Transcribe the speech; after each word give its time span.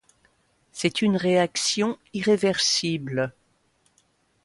C'est 0.71 1.03
une 1.03 1.15
réaction 1.15 1.95
irréversible. 2.15 3.35